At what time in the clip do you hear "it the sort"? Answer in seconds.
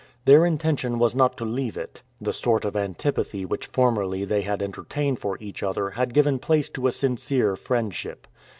1.77-2.65